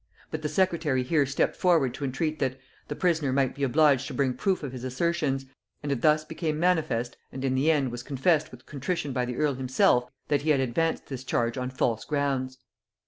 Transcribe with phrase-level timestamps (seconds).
[0.31, 2.57] But the secretary here stepped forward to entreat that,
[2.87, 5.45] the prisoner might be obliged to bring proof of his assertions;
[5.83, 9.35] and it thus became manifest, and in the end was confessed with contrition by the
[9.37, 12.57] earl himself, that he had advanced this charge on false grounds.